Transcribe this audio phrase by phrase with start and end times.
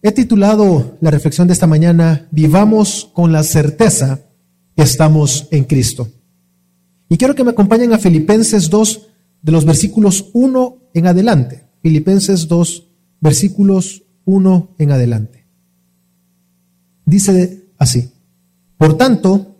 [0.00, 4.20] He titulado la reflexión de esta mañana, Vivamos con la certeza
[4.76, 6.08] que estamos en Cristo.
[7.08, 9.08] Y quiero que me acompañen a Filipenses 2,
[9.42, 11.64] de los versículos 1 en adelante.
[11.82, 12.86] Filipenses 2,
[13.20, 15.46] versículos 1 en adelante.
[17.04, 18.10] Dice así,
[18.76, 19.56] por tanto,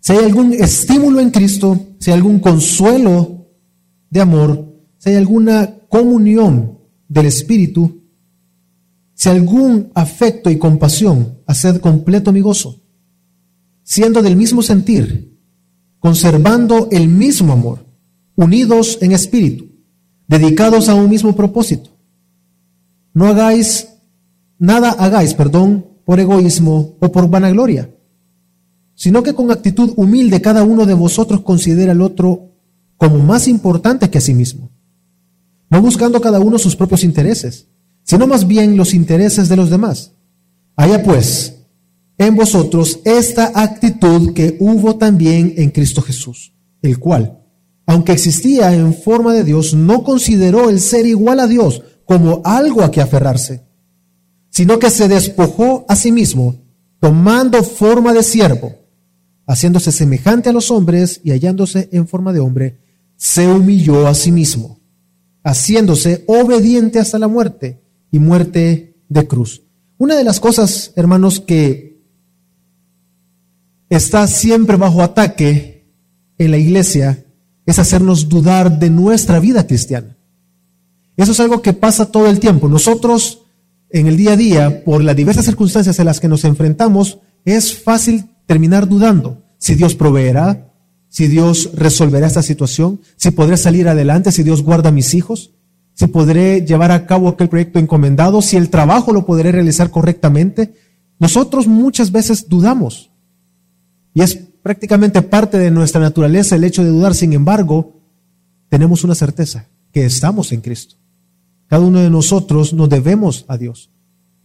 [0.00, 3.48] si hay algún estímulo en Cristo, si hay algún consuelo
[4.08, 6.78] de amor, si hay alguna comunión
[7.08, 7.97] del Espíritu,
[9.18, 12.84] si algún afecto y compasión, haced completo mi gozo,
[13.82, 15.36] siendo del mismo sentir,
[15.98, 17.84] conservando el mismo amor,
[18.36, 19.72] unidos en espíritu,
[20.28, 21.90] dedicados a un mismo propósito.
[23.12, 23.88] No hagáis,
[24.56, 27.92] nada hagáis, perdón, por egoísmo o por vanagloria,
[28.94, 32.52] sino que con actitud humilde cada uno de vosotros considera al otro
[32.96, 34.70] como más importante que a sí mismo,
[35.70, 37.66] no buscando cada uno sus propios intereses
[38.08, 40.12] sino más bien los intereses de los demás.
[40.76, 41.56] Haya pues
[42.16, 47.38] en vosotros esta actitud que hubo también en Cristo Jesús, el cual,
[47.86, 52.82] aunque existía en forma de Dios, no consideró el ser igual a Dios como algo
[52.82, 53.66] a que aferrarse,
[54.48, 56.56] sino que se despojó a sí mismo,
[57.00, 58.74] tomando forma de siervo,
[59.46, 62.78] haciéndose semejante a los hombres y hallándose en forma de hombre,
[63.16, 64.80] se humilló a sí mismo,
[65.44, 69.62] haciéndose obediente hasta la muerte y muerte de cruz.
[69.98, 72.00] Una de las cosas, hermanos, que
[73.90, 75.86] está siempre bajo ataque
[76.38, 77.24] en la iglesia
[77.66, 80.16] es hacernos dudar de nuestra vida cristiana.
[81.16, 82.68] Eso es algo que pasa todo el tiempo.
[82.68, 83.42] Nosotros,
[83.90, 87.74] en el día a día, por las diversas circunstancias en las que nos enfrentamos, es
[87.74, 90.72] fácil terminar dudando si Dios proveerá,
[91.08, 95.50] si Dios resolverá esta situación, si podré salir adelante, si Dios guarda a mis hijos
[95.98, 100.72] si podré llevar a cabo aquel proyecto encomendado, si el trabajo lo podré realizar correctamente.
[101.18, 103.10] Nosotros muchas veces dudamos.
[104.14, 107.16] Y es prácticamente parte de nuestra naturaleza el hecho de dudar.
[107.16, 108.00] Sin embargo,
[108.68, 110.94] tenemos una certeza, que estamos en Cristo.
[111.66, 113.90] Cada uno de nosotros nos debemos a Dios.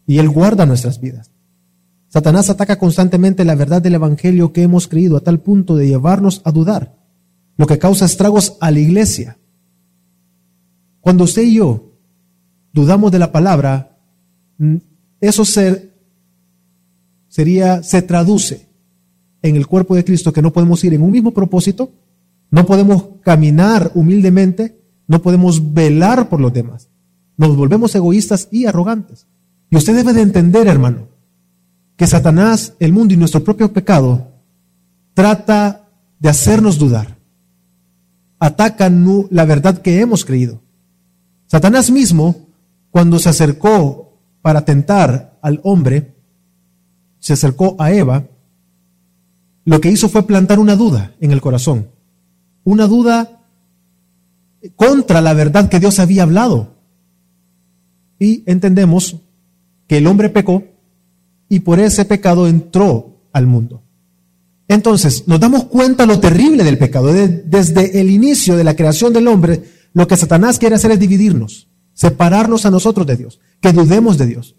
[0.07, 1.29] Y Él guarda nuestras vidas.
[2.07, 6.41] Satanás ataca constantemente la verdad del Evangelio que hemos creído a tal punto de llevarnos
[6.45, 6.95] a dudar,
[7.57, 9.37] lo que causa estragos a la iglesia,
[11.03, 11.91] cuando usted y yo
[12.71, 13.97] dudamos de la palabra,
[15.19, 15.91] eso se,
[17.27, 18.69] sería, se traduce
[19.41, 21.91] en el cuerpo de Cristo que no podemos ir en un mismo propósito,
[22.51, 26.87] no podemos caminar humildemente, no podemos velar por los demás.
[27.35, 29.27] Nos volvemos egoístas y arrogantes.
[29.69, 31.09] Y usted debe de entender, hermano,
[31.97, 34.31] que Satanás, el mundo y nuestro propio pecado
[35.13, 37.17] trata de hacernos dudar.
[38.39, 38.89] Ataca
[39.31, 40.62] la verdad que hemos creído.
[41.53, 42.47] Satanás mismo,
[42.89, 46.15] cuando se acercó para tentar al hombre,
[47.19, 48.25] se acercó a Eva,
[49.63, 51.89] lo que hizo fue plantar una duda en el corazón,
[52.63, 53.43] una duda
[54.75, 56.73] contra la verdad que Dios había hablado.
[58.17, 59.17] Y entendemos
[59.85, 60.63] que el hombre pecó
[61.49, 63.83] y por ese pecado entró al mundo.
[64.67, 67.13] Entonces, nos damos cuenta lo terrible del pecado.
[67.13, 71.69] Desde el inicio de la creación del hombre, lo que Satanás quiere hacer es dividirnos,
[71.93, 74.55] separarnos a nosotros de Dios, que dudemos de Dios.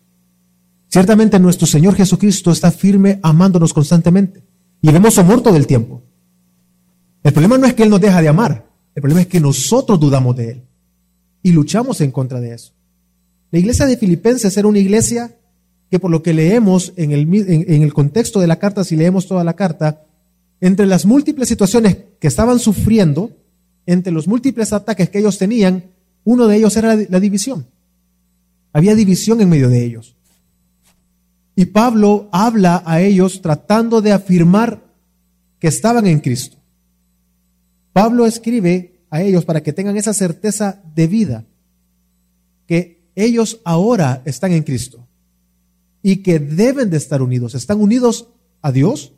[0.88, 4.44] Ciertamente nuestro Señor Jesucristo está firme amándonos constantemente
[4.80, 6.02] y vemos su amor todo el tiempo.
[7.22, 9.98] El problema no es que Él nos deja de amar, el problema es que nosotros
[9.98, 10.64] dudamos de Él
[11.42, 12.72] y luchamos en contra de eso.
[13.50, 15.36] La iglesia de Filipenses era una iglesia
[15.90, 19.26] que por lo que leemos en el, en el contexto de la carta, si leemos
[19.26, 20.02] toda la carta,
[20.60, 23.30] entre las múltiples situaciones que estaban sufriendo,
[23.86, 25.84] entre los múltiples ataques que ellos tenían,
[26.24, 27.66] uno de ellos era la división.
[28.72, 30.16] Había división en medio de ellos.
[31.54, 34.82] Y Pablo habla a ellos tratando de afirmar
[35.60, 36.56] que estaban en Cristo.
[37.92, 41.44] Pablo escribe a ellos para que tengan esa certeza de vida,
[42.66, 45.06] que ellos ahora están en Cristo
[46.02, 47.54] y que deben de estar unidos.
[47.54, 48.28] Están unidos
[48.60, 49.12] a Dios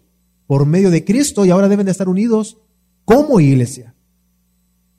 [0.46, 2.58] por medio de Cristo y ahora deben de estar unidos
[3.06, 3.95] como iglesia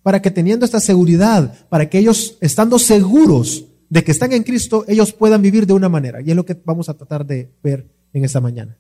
[0.07, 4.86] para que teniendo esta seguridad, para que ellos, estando seguros de que están en Cristo,
[4.88, 6.21] ellos puedan vivir de una manera.
[6.21, 8.77] Y es lo que vamos a tratar de ver en esta mañana.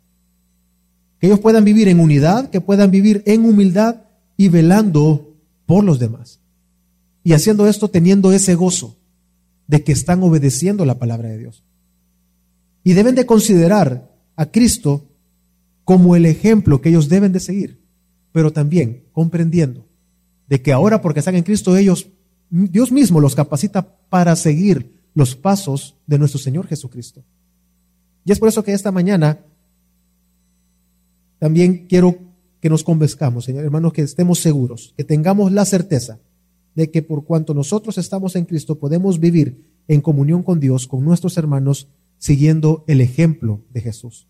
[1.19, 4.03] Que ellos puedan vivir en unidad, que puedan vivir en humildad
[4.37, 5.35] y velando
[5.65, 6.39] por los demás.
[7.25, 8.95] Y haciendo esto teniendo ese gozo
[9.67, 11.65] de que están obedeciendo la palabra de Dios.
[12.85, 15.09] Y deben de considerar a Cristo
[15.83, 17.81] como el ejemplo que ellos deben de seguir,
[18.31, 19.86] pero también comprendiendo
[20.47, 22.07] de que ahora porque están en Cristo ellos,
[22.49, 27.23] Dios mismo los capacita para seguir los pasos de nuestro Señor Jesucristo.
[28.23, 29.39] Y es por eso que esta mañana
[31.39, 32.17] también quiero
[32.61, 36.19] que nos convenzcamos, hermanos, que estemos seguros, que tengamos la certeza
[36.75, 41.03] de que por cuanto nosotros estamos en Cristo podemos vivir en comunión con Dios, con
[41.03, 44.27] nuestros hermanos, siguiendo el ejemplo de Jesús.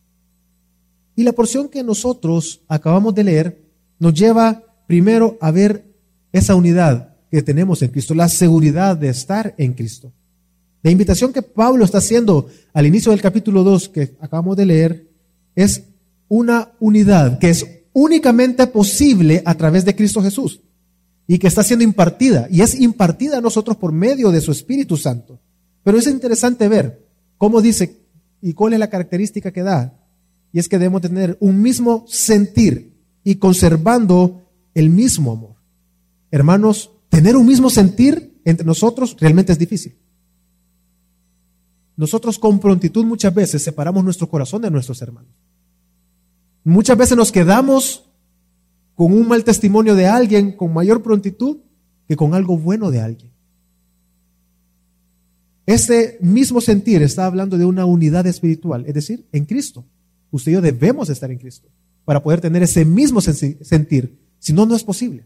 [1.16, 3.62] Y la porción que nosotros acabamos de leer
[4.00, 5.87] nos lleva primero a ver
[6.38, 10.13] esa unidad que tenemos en Cristo, la seguridad de estar en Cristo.
[10.84, 15.07] La invitación que Pablo está haciendo al inicio del capítulo 2 que acabamos de leer
[15.56, 15.84] es
[16.30, 20.62] una unidad que es únicamente posible a través de Cristo Jesús
[21.28, 24.95] y que está siendo impartida y es impartida a nosotros por medio de su Espíritu
[24.95, 25.40] Santo.
[25.83, 27.06] Pero es interesante ver
[27.38, 27.98] cómo dice
[28.42, 30.00] y cuál es la característica que da.
[30.54, 32.94] Y es que debemos tener un mismo sentir
[33.24, 34.44] y conservando
[34.74, 35.56] el mismo amor.
[36.31, 39.97] Hermanos, tener un mismo sentir entre nosotros realmente es difícil.
[41.95, 45.31] Nosotros con prontitud muchas veces separamos nuestro corazón de nuestros hermanos.
[46.63, 48.09] Muchas veces nos quedamos
[48.95, 51.57] con un mal testimonio de alguien con mayor prontitud
[52.07, 53.31] que con algo bueno de alguien.
[55.65, 59.85] Este mismo sentir está hablando de una unidad espiritual, es decir, en Cristo.
[60.31, 61.68] Usted y yo debemos estar en Cristo
[62.06, 64.18] para poder tener ese mismo sentir.
[64.39, 65.25] Si no, no es posible.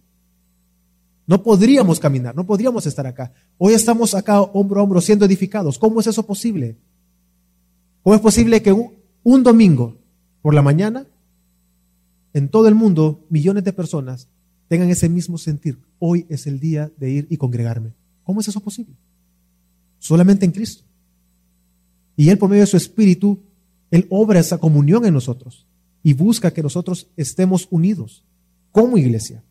[1.28, 3.34] No podríamos caminar, no podríamos estar acá.
[3.58, 5.78] Hoy estamos acá hombro a hombro siendo edificados.
[5.78, 6.78] ¿Cómo es eso posible?
[8.04, 9.98] ¿Cómo es posible que un, domingo
[10.42, 11.06] por la mañana
[12.34, 14.28] en todo el mundo millones de personas
[14.68, 15.78] tengan ese mismo sentir?
[16.00, 17.94] Hoy es el día de ir y congregarme.
[18.24, 18.96] ¿Cómo es eso posible?
[20.00, 20.84] Solamente en Cristo.
[22.18, 23.40] Y Él por medio de su Espíritu,
[23.92, 25.68] Él obra esa comunión en nosotros
[26.04, 28.26] y busca que nosotros estemos unidos
[28.72, 29.44] como iglesia.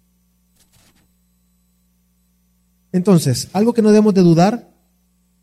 [2.92, 4.70] Entonces, algo que no debemos de dudar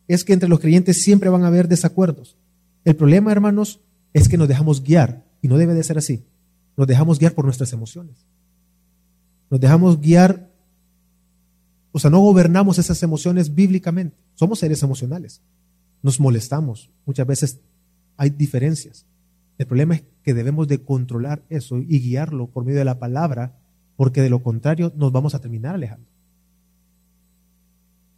[0.07, 2.37] es que entre los creyentes siempre van a haber desacuerdos.
[2.83, 3.81] El problema, hermanos,
[4.13, 6.25] es que nos dejamos guiar, y no debe de ser así.
[6.75, 8.25] Nos dejamos guiar por nuestras emociones.
[9.49, 10.49] Nos dejamos guiar,
[11.91, 14.17] o sea, no gobernamos esas emociones bíblicamente.
[14.35, 15.41] Somos seres emocionales.
[16.01, 16.91] Nos molestamos.
[17.05, 17.59] Muchas veces
[18.17, 19.05] hay diferencias.
[19.57, 23.57] El problema es que debemos de controlar eso y guiarlo por medio de la palabra,
[23.95, 26.16] porque de lo contrario nos vamos a terminar alejando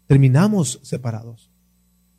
[0.10, 1.52] terminamos separados.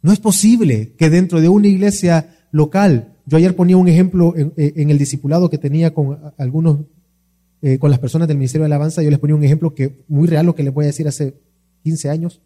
[0.00, 4.90] No es posible que dentro de una iglesia local, yo ayer ponía un ejemplo en,
[4.90, 6.82] el discipulado que tenía con algunos,
[7.62, 10.28] eh, con las personas del Ministerio de Alabanza, yo les ponía un ejemplo que muy
[10.28, 11.34] real, lo que les voy a decir hace
[11.82, 12.40] 15 años.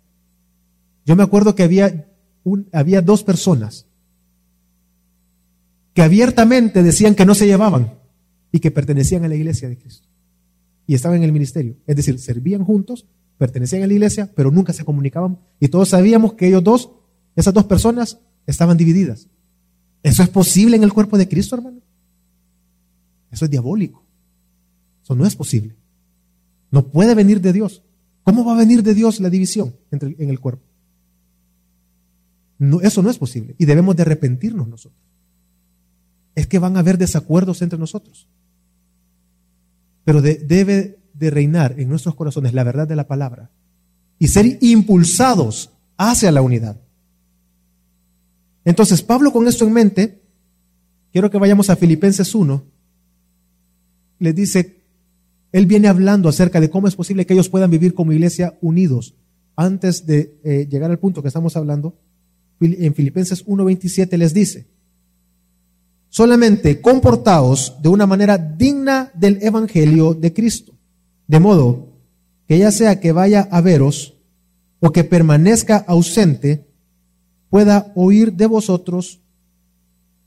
[1.05, 2.07] Yo me acuerdo que había,
[2.73, 3.87] había dos personas
[5.93, 7.99] que abiertamente decían que no se llevaban
[8.51, 10.09] y que pertenecían a la iglesia de Cristo.
[10.87, 11.77] Y estaban en el ministerio.
[11.87, 13.07] Es decir, servían juntos,
[13.39, 15.39] pertenecían a la iglesia, pero nunca se comunicaban.
[15.61, 16.91] Y todos sabíamos que ellos dos,
[17.37, 19.29] esas dos personas, estaban divididas.
[20.03, 21.81] ¿Eso es posible en el cuerpo de Cristo, hermano?
[23.31, 24.05] Eso es diabólico.
[25.03, 25.77] Eso no es posible.
[26.71, 27.83] No puede venir de Dios.
[28.23, 30.65] ¿Cómo va a venir de Dios la división entre, en el cuerpo?
[32.59, 33.55] No, eso no es posible.
[33.59, 35.01] Y debemos de arrepentirnos nosotros.
[36.35, 38.29] Es que van a haber desacuerdos entre nosotros.
[40.05, 43.51] Pero debe de reinar en nuestros corazones la verdad de la palabra
[44.19, 46.81] y ser impulsados hacia la unidad.
[48.65, 50.23] Entonces, Pablo con esto en mente,
[51.13, 52.65] quiero que vayamos a Filipenses 1,
[54.19, 54.83] les dice,
[55.53, 59.15] él viene hablando acerca de cómo es posible que ellos puedan vivir como iglesia unidos.
[59.57, 61.97] Antes de eh, llegar al punto que estamos hablando,
[62.61, 64.67] en Filipenses 1.27 les dice,
[66.09, 70.74] solamente comportaos de una manera digna del Evangelio de Cristo
[71.27, 71.95] de modo
[72.47, 74.15] que ya sea que vaya a veros
[74.81, 76.69] o que permanezca ausente,
[77.49, 79.21] pueda oír de vosotros,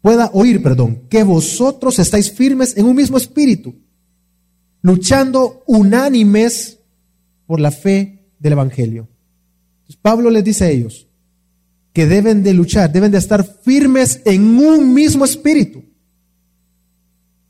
[0.01, 3.75] pueda oír, perdón, que vosotros estáis firmes en un mismo espíritu,
[4.81, 6.79] luchando unánimes
[7.45, 9.07] por la fe del Evangelio.
[10.01, 11.07] Pablo les dice a ellos
[11.93, 15.83] que deben de luchar, deben de estar firmes en un mismo espíritu,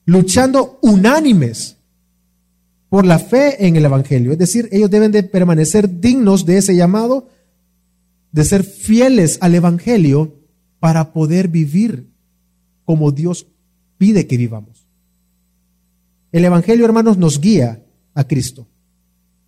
[0.06, 1.77] luchando unánimes
[2.90, 4.32] por la fe en el Evangelio.
[4.32, 7.30] Es decir, ellos deben de permanecer dignos de ese llamado,
[8.32, 10.36] de ser fieles al Evangelio
[10.80, 12.10] para poder vivir
[12.86, 13.48] como Dios
[13.98, 14.88] pide que vivamos.
[16.32, 18.68] El Evangelio, hermanos, nos guía a Cristo,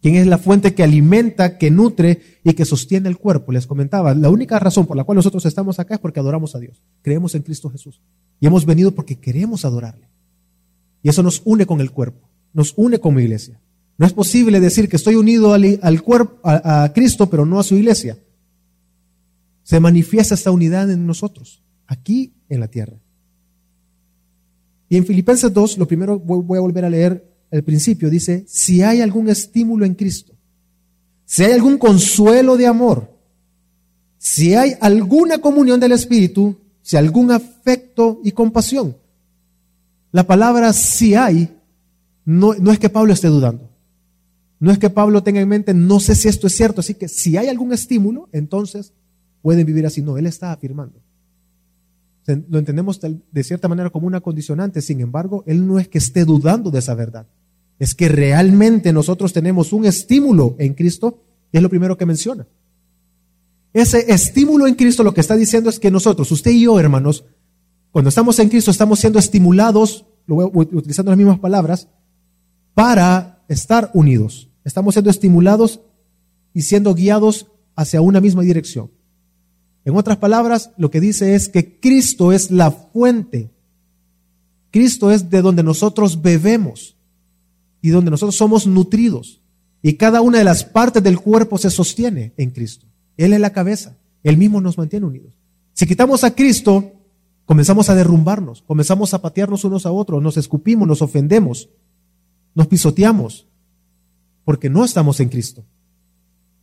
[0.01, 3.51] quien es la fuente que alimenta, que nutre y que sostiene el cuerpo.
[3.51, 6.59] Les comentaba, la única razón por la cual nosotros estamos acá es porque adoramos a
[6.59, 8.01] Dios, creemos en Cristo Jesús
[8.39, 10.09] y hemos venido porque queremos adorarle.
[11.01, 13.59] Y eso nos une con el cuerpo nos une como iglesia.
[13.97, 17.63] No es posible decir que estoy unido al, cuerpo, a, a Cristo, pero no a
[17.63, 18.17] su iglesia.
[19.63, 22.97] Se manifiesta esta unidad en nosotros, aquí en la tierra.
[24.89, 28.81] Y en Filipenses 2, lo primero voy a volver a leer el principio, dice, si
[28.81, 30.33] hay algún estímulo en Cristo,
[31.25, 33.11] si hay algún consuelo de amor,
[34.17, 38.97] si hay alguna comunión del Espíritu, si algún afecto y compasión.
[40.11, 41.55] La palabra si hay
[42.29, 43.71] no, es que Pablo esté dudando.
[44.59, 47.07] No es que Pablo tenga en mente, no sé si esto es cierto, así que
[47.07, 48.93] si hay algún estímulo, entonces
[49.41, 50.03] pueden vivir así.
[50.03, 50.99] No, él está afirmando.
[52.47, 56.23] Lo entendemos de cierta manera como una condicionante, sin embargo, él no es que esté
[56.23, 57.25] dudando de esa verdad.
[57.79, 62.45] Es que realmente nosotros tenemos un estímulo en Cristo, y es lo primero que menciona.
[63.73, 67.25] Ese estímulo en Cristo lo que está diciendo es que nosotros, usted y yo, hermanos,
[67.89, 71.87] cuando estamos en Cristo estamos siendo estimulados, utilizando las mismas palabras,
[72.73, 74.49] para estar unidos.
[74.63, 75.81] Estamos siendo estimulados
[76.53, 78.91] y siendo guiados hacia una misma dirección.
[79.85, 83.49] En otras palabras, lo que dice es que Cristo es la fuente.
[84.71, 86.95] Cristo es de donde nosotros bebemos
[87.81, 89.41] y donde nosotros somos nutridos.
[89.81, 92.85] Y cada una de las partes del cuerpo se sostiene en Cristo.
[93.17, 93.97] Él es la cabeza.
[94.23, 95.33] Él mismo nos mantiene unidos.
[95.73, 96.91] Si quitamos a Cristo,
[97.45, 101.69] comenzamos a derrumbarnos, comenzamos a patearnos unos a otros, nos escupimos, nos ofendemos,
[102.55, 103.47] nos pisoteamos,
[104.45, 105.65] porque no estamos en Cristo.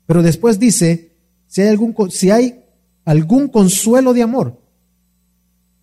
[0.06, 1.16] Pero después dice,
[1.46, 2.64] si hay algún, si hay
[3.04, 4.60] algún consuelo de amor,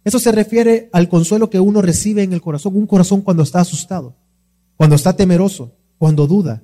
[0.04, 3.62] eso se refiere al consuelo que uno recibe en el corazón, un corazón cuando está
[3.62, 4.16] asustado,
[4.76, 6.64] cuando está temeroso, cuando duda,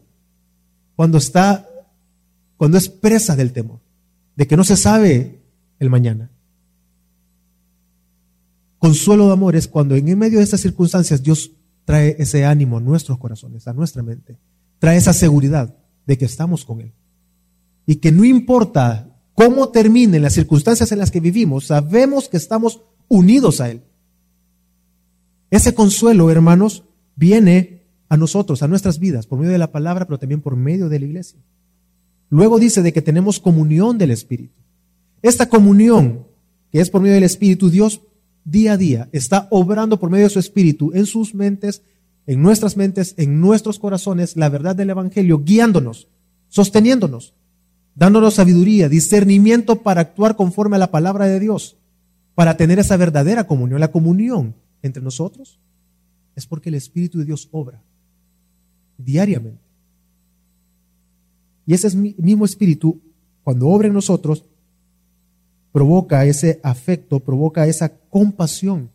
[0.96, 1.68] cuando está,
[2.58, 3.80] cuando es presa del temor,
[4.36, 5.42] de que no se sabe
[5.80, 6.30] el mañana.
[8.80, 11.52] Consuelo de amor es cuando en medio de estas circunstancias Dios
[11.90, 14.38] trae ese ánimo a nuestros corazones, a nuestra mente.
[14.78, 16.94] Trae esa seguridad de que estamos con Él.
[17.88, 22.84] Y que no importa cómo terminen las circunstancias en las que vivimos, sabemos que estamos
[23.08, 23.82] unidos a Él.
[25.50, 26.84] Ese consuelo, hermanos,
[27.16, 30.90] viene a nosotros, a nuestras vidas, por medio de la palabra, pero también por medio
[30.90, 31.40] de la iglesia.
[32.30, 34.62] Luego dice de que tenemos comunión del Espíritu.
[35.24, 36.28] Esta comunión,
[36.72, 38.02] que es por medio del Espíritu, Dios
[38.46, 41.84] día a día está obrando por medio de su Espíritu en sus mentes,
[42.26, 46.08] en nuestras mentes, en nuestros corazones, la verdad del Evangelio, guiándonos,
[46.48, 47.34] sosteniéndonos,
[47.96, 51.78] dándonos sabiduría, discernimiento para actuar conforme a la palabra de Dios,
[52.36, 53.80] para tener esa verdadera comunión.
[53.80, 55.60] La comunión entre nosotros
[56.36, 57.82] es porque el Espíritu de Dios obra
[58.98, 59.62] diariamente.
[61.66, 63.00] Y ese mismo Espíritu,
[63.44, 64.44] cuando obra en nosotros,
[65.72, 68.90] provoca ese afecto, provoca esa compasión.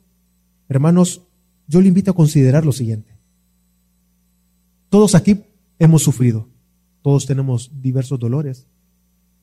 [0.69, 1.23] Hermanos,
[1.67, 3.15] yo le invito a considerar lo siguiente.
[4.89, 5.45] Todos aquí
[5.79, 6.49] hemos sufrido,
[7.03, 8.67] todos tenemos diversos dolores,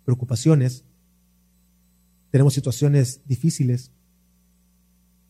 [0.05, 0.83] preocupaciones,
[2.29, 3.91] tenemos situaciones difíciles,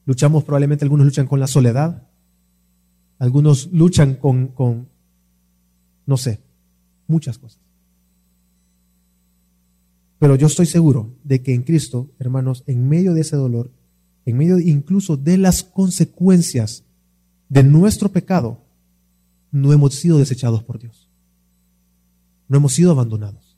[0.05, 2.07] luchamos probablemente, algunos luchan con la soledad,
[3.17, 4.89] algunos luchan con, con
[6.05, 6.39] no sé,
[7.07, 7.70] muchas cosas.
[10.21, 13.71] Pero yo estoy seguro de que en Cristo, hermanos, en medio de ese dolor,
[14.27, 16.83] en medio incluso de las consecuencias
[17.49, 18.59] de nuestro pecado,
[19.51, 21.09] no hemos sido desechados por Dios.
[22.47, 23.57] No hemos sido abandonados.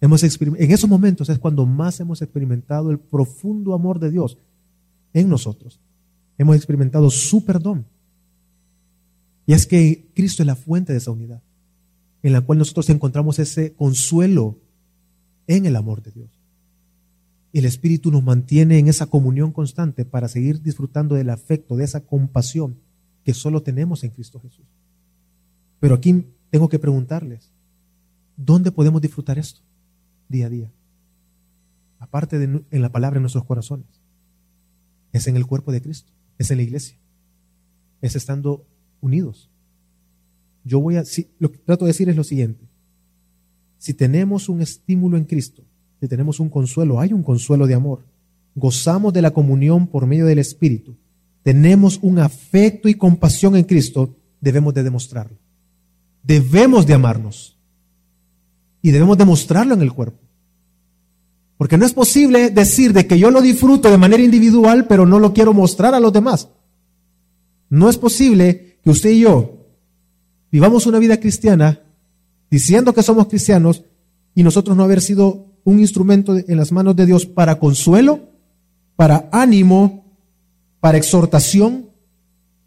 [0.00, 4.38] Hemos en esos momentos es cuando más hemos experimentado el profundo amor de Dios
[5.12, 5.78] en nosotros.
[6.36, 7.86] Hemos experimentado su perdón.
[9.46, 11.44] Y es que Cristo es la fuente de esa unidad,
[12.24, 14.58] en la cual nosotros encontramos ese consuelo
[15.46, 16.30] en el amor de Dios.
[17.52, 22.00] El Espíritu nos mantiene en esa comunión constante para seguir disfrutando del afecto, de esa
[22.00, 22.76] compasión
[23.24, 24.66] que solo tenemos en Cristo Jesús.
[25.78, 27.50] Pero aquí tengo que preguntarles,
[28.36, 29.60] ¿dónde podemos disfrutar esto
[30.28, 30.72] día a día?
[31.98, 33.86] Aparte de en la palabra en nuestros corazones.
[35.12, 36.98] Es en el cuerpo de Cristo, es en la iglesia,
[38.00, 38.66] es estando
[39.00, 39.48] unidos.
[40.64, 41.04] Yo voy a,
[41.38, 42.66] lo que trato de decir es lo siguiente,
[43.84, 45.62] si tenemos un estímulo en Cristo,
[46.00, 48.00] si tenemos un consuelo, hay un consuelo de amor,
[48.54, 50.96] gozamos de la comunión por medio del Espíritu,
[51.42, 55.36] tenemos un afecto y compasión en Cristo, debemos de demostrarlo.
[56.22, 57.58] Debemos de amarnos.
[58.80, 60.18] Y debemos demostrarlo en el cuerpo.
[61.58, 65.18] Porque no es posible decir de que yo lo disfruto de manera individual, pero no
[65.18, 66.48] lo quiero mostrar a los demás.
[67.68, 69.66] No es posible que usted y yo
[70.50, 71.83] vivamos una vida cristiana
[72.50, 73.84] diciendo que somos cristianos
[74.34, 78.28] y nosotros no haber sido un instrumento en las manos de Dios para consuelo,
[78.96, 80.04] para ánimo,
[80.80, 81.90] para exhortación,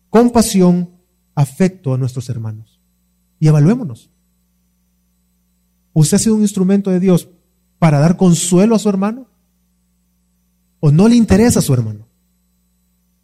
[0.10, 0.90] compasión,
[1.36, 2.82] afecto a nuestros hermanos.
[3.40, 4.10] Y evaluémonos.
[5.94, 7.30] ¿Usted ha sido un instrumento de Dios
[7.80, 9.28] para dar consuelo a su hermano?
[10.80, 12.08] ¿O no le interesa a su hermano?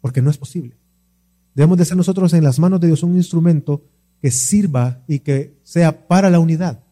[0.00, 0.76] Porque no es posible.
[1.54, 3.84] Debemos de ser nosotros en las manos de Dios un instrumento
[4.24, 6.82] que sirva y que sea para la unidad.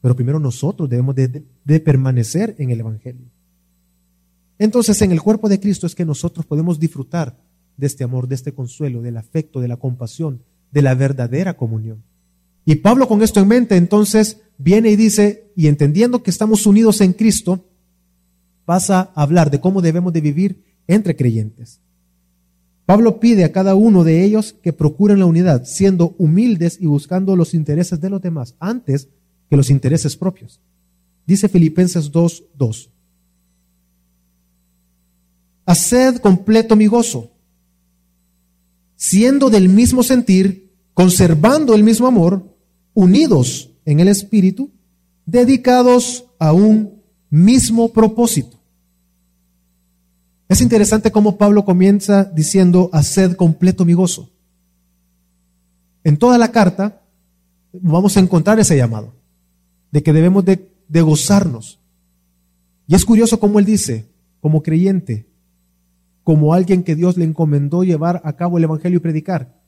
[0.00, 3.26] Pero primero nosotros debemos de, permanecer en el Evangelio.
[4.60, 7.36] Entonces en el cuerpo de Cristo es que nosotros podemos disfrutar
[7.76, 12.04] de este amor, de este consuelo, del afecto, de la compasión, de la verdadera comunión.
[12.64, 17.00] Y Pablo con esto en mente entonces viene y dice, y entendiendo que estamos unidos
[17.00, 17.64] en Cristo,
[18.64, 21.80] pasa a hablar de cómo debemos de vivir entre creyentes.
[22.88, 27.36] Pablo pide a cada uno de ellos que procuren la unidad, siendo humildes y buscando
[27.36, 29.08] los intereses de los demás antes
[29.50, 30.58] que los intereses propios.
[31.26, 32.90] Dice Filipenses 2, 2.
[35.66, 37.30] Haced completo mi gozo,
[38.96, 42.56] siendo del mismo sentir, conservando el mismo amor,
[42.94, 44.70] unidos en el espíritu,
[45.26, 48.57] dedicados a un mismo propósito.
[50.48, 54.30] Es interesante cómo Pablo comienza diciendo, haced completo mi gozo.
[56.04, 57.02] En toda la carta
[57.72, 59.14] vamos a encontrar ese llamado,
[59.90, 61.80] de que debemos de, de gozarnos.
[62.86, 64.08] Y es curioso cómo él dice,
[64.40, 65.26] como creyente,
[66.24, 69.60] como alguien que Dios le encomendó llevar a cabo el Evangelio y predicar,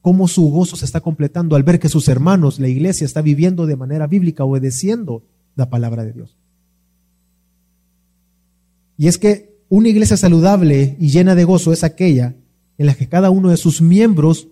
[0.00, 3.66] cómo su gozo se está completando al ver que sus hermanos, la iglesia, está viviendo
[3.66, 5.24] de manera bíblica, obedeciendo
[5.56, 6.36] la palabra de Dios.
[8.96, 12.34] Y es que una iglesia saludable y llena de gozo es aquella
[12.76, 14.48] en la que cada uno de sus miembros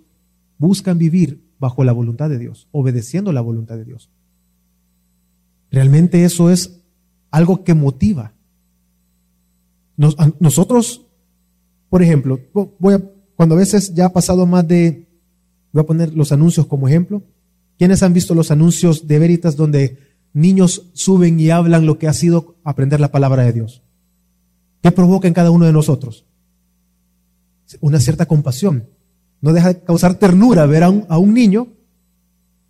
[0.59, 4.11] buscan vivir bajo la voluntad de Dios, obedeciendo la voluntad de Dios.
[5.73, 6.81] Realmente eso es
[7.31, 8.33] algo que motiva.
[10.39, 11.05] nosotros,
[11.91, 12.39] por ejemplo,
[12.79, 13.03] voy a,
[13.35, 15.09] cuando a veces ya ha pasado más de,
[15.73, 17.25] voy a poner los anuncios como ejemplo.
[17.77, 19.99] ¿Quiénes han visto los anuncios de Veritas donde
[20.33, 23.83] niños suben y hablan lo que ha sido aprender la palabra de Dios?
[24.83, 26.25] ¿Qué provoca en cada uno de nosotros?
[27.81, 28.89] Una cierta compasión.
[29.41, 31.69] No deja de causar ternura ver a un, niño,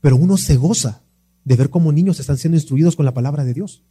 [0.00, 1.02] pero uno se goza
[1.44, 3.82] de ver cómo niños están siendo instruidos con la palabra de Dios.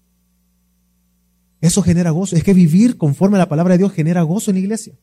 [1.60, 2.36] Eso genera gozo.
[2.36, 4.93] Es que vivir conforme a la palabra de Dios genera gozo en la iglesia.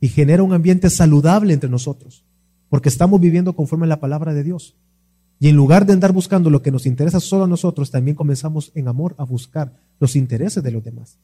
[0.00, 2.24] Y genera un ambiente saludable entre nosotros.
[2.70, 4.76] Porque estamos viviendo conforme a la palabra de Dios.
[5.38, 8.72] Y en lugar de andar buscando lo que nos interesa solo a nosotros, también comenzamos
[8.74, 11.18] en amor a buscar los intereses de los demás.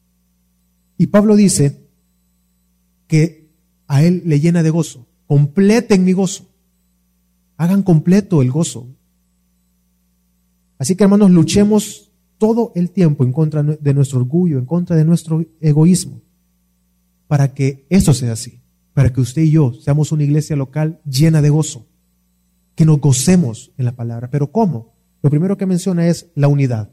[0.99, 1.89] Y Pablo dice
[3.07, 3.49] que
[3.87, 5.07] a él le llena de gozo.
[5.27, 6.49] Completen mi gozo.
[7.57, 8.89] Hagan completo el gozo.
[10.79, 15.05] Así que hermanos, luchemos todo el tiempo en contra de nuestro orgullo, en contra de
[15.05, 16.23] nuestro egoísmo,
[17.27, 18.61] para que eso sea así,
[18.95, 21.87] para que usted y yo seamos una iglesia local llena de gozo,
[22.77, 24.31] que nos gocemos en la palabra.
[24.31, 24.95] Pero ¿cómo?
[25.21, 26.91] Lo primero que menciona es la unidad.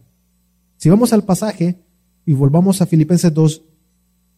[0.77, 1.79] Si vamos al pasaje
[2.25, 3.61] y volvamos a Filipenses 2,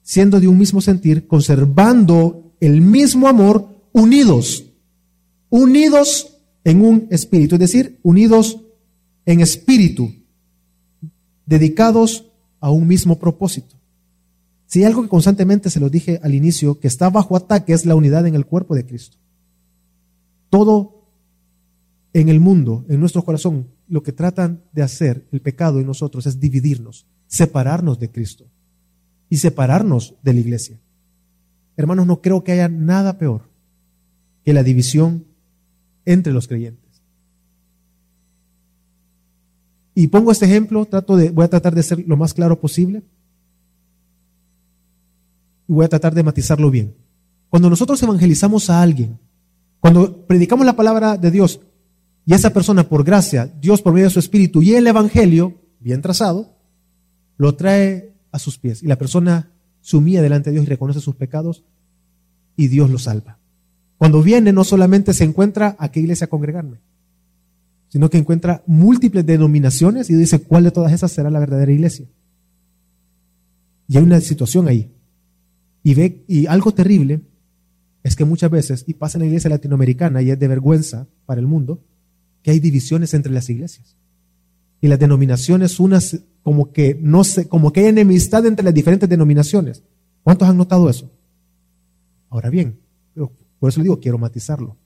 [0.08, 4.72] siendo de un mismo sentir, conservando el mismo amor, unidos,
[5.50, 8.62] unidos en un espíritu, es decir, unidos
[9.26, 10.10] en espíritu,
[11.46, 13.76] dedicados a un mismo propósito.
[14.65, 17.86] Si hay algo que constantemente se lo dije al inicio, que está bajo ataque es
[17.86, 19.17] la unidad en el cuerpo de Cristo.
[20.50, 21.04] Todo
[22.13, 26.26] en el mundo, en nuestro corazón, lo que tratan de hacer el pecado en nosotros
[26.28, 28.46] es dividirnos, separarnos de Cristo
[29.30, 30.80] y separarnos de la iglesia.
[31.76, 33.50] Hermanos, no creo que haya nada peor
[34.44, 35.26] que la división
[36.06, 37.02] entre los creyentes.
[39.94, 43.04] Y pongo este ejemplo, trato de, voy a tratar de ser lo más claro posible
[45.68, 46.96] y voy a tratar de matizarlo bien.
[47.50, 49.20] Cuando nosotros evangelizamos a alguien,
[49.80, 51.62] cuando predicamos la palabra de Dios
[52.26, 56.02] y esa persona por gracia, Dios por medio de su espíritu y el evangelio, bien
[56.02, 56.58] trazado,
[57.38, 61.00] lo trae a sus pies y la persona se humilla delante de Dios y reconoce
[61.00, 61.63] sus pecados
[62.56, 63.38] y Dios lo salva.
[63.98, 66.80] Cuando viene no solamente se encuentra a qué iglesia congregarme,
[67.90, 72.06] sino que encuentra múltiples denominaciones y dice cuál de todas esas será la verdadera iglesia.
[73.88, 74.92] Y hay una situación ahí.
[75.84, 77.22] Y ve, y algo terrible
[78.04, 81.40] es que muchas veces, y pasa en la iglesia latinoamericana, y es de vergüenza para
[81.40, 81.82] el mundo,
[82.44, 83.96] que hay divisiones entre las iglesias.
[84.82, 89.10] Y las denominaciones, unas como que no sé, como que hay enemistad entre las diferentes
[89.10, 89.84] denominaciones.
[90.24, 91.12] ¿Cuántos han notado eso?
[92.30, 92.80] Ahora bien,
[93.60, 94.78] por eso le digo, quiero matizarlo.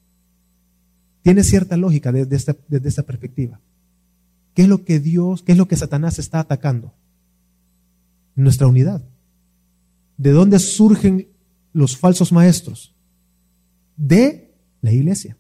[1.22, 3.60] Tiene cierta lógica desde esta, desde esta perspectiva.
[4.54, 6.94] ¿Qué es lo que Dios, qué es lo que Satanás está atacando?
[8.36, 9.04] Nuestra unidad.
[10.18, 11.28] ¿De dónde surgen
[11.74, 12.96] los falsos maestros?
[13.98, 15.38] De la iglesia.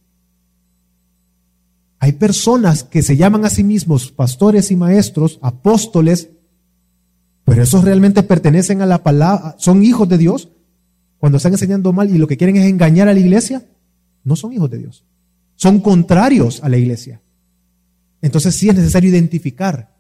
[2.04, 6.32] Hay personas que se llaman a sí mismos pastores y maestros, apóstoles,
[7.46, 10.50] pero esos realmente pertenecen a la palabra, son hijos de Dios,
[11.20, 13.68] cuando están enseñando mal y lo que quieren es engañar a la iglesia,
[14.24, 15.06] no son hijos de Dios.
[15.56, 17.22] Son contrarios a la iglesia.
[18.24, 19.96] Entonces sí es necesario identificar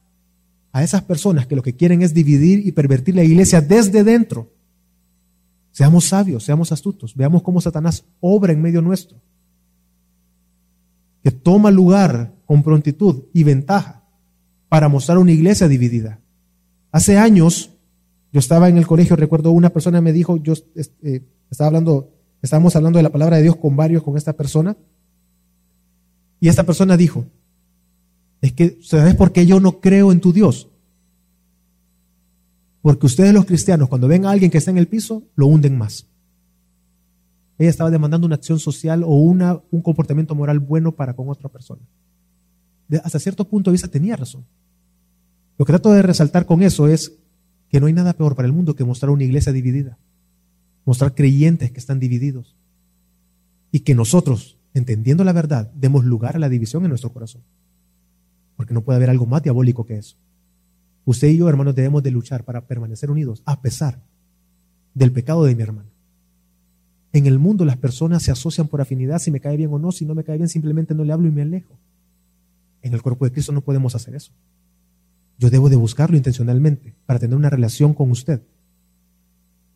[0.71, 4.51] a esas personas que lo que quieren es dividir y pervertir la iglesia desde dentro.
[5.71, 9.21] Seamos sabios, seamos astutos, veamos cómo Satanás obra en medio nuestro,
[11.23, 14.03] que toma lugar con prontitud y ventaja
[14.69, 16.19] para mostrar una iglesia dividida.
[16.91, 17.71] Hace años,
[18.31, 20.53] yo estaba en el colegio, recuerdo una persona me dijo, yo
[21.03, 24.75] eh, estaba hablando, estábamos hablando de la palabra de Dios con varios, con esta persona,
[26.39, 27.25] y esta persona dijo,
[28.41, 30.69] es que, ¿sabes por qué yo no creo en tu Dios?
[32.81, 35.77] Porque ustedes los cristianos, cuando ven a alguien que está en el piso, lo hunden
[35.77, 36.07] más.
[37.61, 41.47] Ella estaba demandando una acción social o una, un comportamiento moral bueno para con otra
[41.47, 41.81] persona.
[43.03, 44.47] hasta cierto punto de vista tenía razón.
[45.59, 47.19] Lo que trato de resaltar con eso es
[47.69, 49.99] que no hay nada peor para el mundo que mostrar una iglesia dividida,
[50.85, 52.55] mostrar creyentes que están divididos
[53.71, 57.43] y que nosotros, entendiendo la verdad, demos lugar a la división en nuestro corazón.
[58.55, 60.17] Porque no puede haber algo más diabólico que eso.
[61.05, 64.01] Usted y yo, hermanos, debemos de luchar para permanecer unidos a pesar
[64.95, 65.90] del pecado de mi hermano.
[67.13, 69.91] En el mundo las personas se asocian por afinidad, si me cae bien o no,
[69.91, 71.77] si no me cae bien simplemente no le hablo y me alejo.
[72.81, 74.31] En el cuerpo de Cristo no podemos hacer eso.
[75.37, 78.41] Yo debo de buscarlo intencionalmente para tener una relación con usted.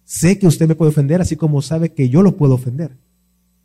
[0.04, 2.98] Sé que usted me puede ofender, así como sabe que yo lo puedo ofender.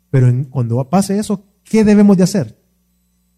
[0.09, 2.57] Pero cuando pase eso, ¿qué debemos de hacer?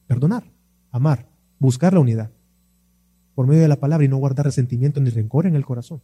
[0.08, 0.43] Perdonar,
[0.91, 1.28] amar,
[1.60, 2.32] buscar la unidad
[3.36, 6.02] por medio de la palabra y no guardar resentimiento ni rencor en el corazón.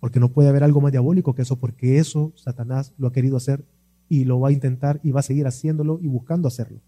[0.00, 3.36] Porque no puede haber algo más diabólico que eso, porque eso Satanás lo ha querido
[3.36, 3.64] hacer
[4.08, 6.80] y lo va a intentar y va a seguir haciéndolo y buscando hacerlo.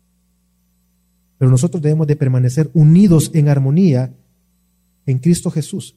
[1.38, 4.12] Pero nosotros debemos de permanecer unidos en armonía
[5.07, 5.97] en Cristo Jesús.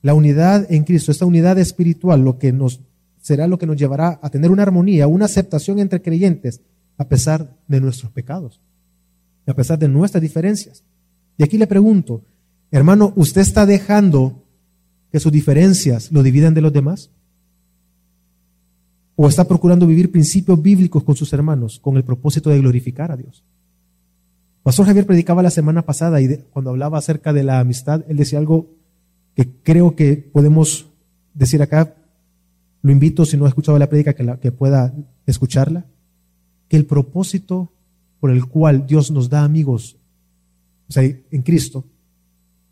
[0.00, 2.80] La unidad en Cristo, esta unidad espiritual, lo que nos
[3.20, 6.60] será lo que nos llevará a tener una armonía, una aceptación entre creyentes
[6.98, 8.60] a pesar de nuestros pecados,
[9.46, 10.82] a pesar de nuestras diferencias.
[11.38, 12.24] Y aquí le pregunto,
[12.72, 14.41] Hermano, ¿usted está dejando
[15.12, 17.10] que sus diferencias lo dividan de los demás?
[19.14, 23.16] ¿O está procurando vivir principios bíblicos con sus hermanos con el propósito de glorificar a
[23.16, 23.44] Dios?
[24.62, 28.38] Pastor Javier predicaba la semana pasada y cuando hablaba acerca de la amistad, él decía
[28.38, 28.70] algo
[29.36, 30.86] que creo que podemos
[31.34, 31.94] decir acá.
[32.80, 34.94] Lo invito, si no ha escuchado la prédica, que, que pueda
[35.26, 35.84] escucharla.
[36.68, 37.70] Que el propósito
[38.18, 39.96] por el cual Dios nos da amigos,
[40.88, 41.84] o sea, en Cristo,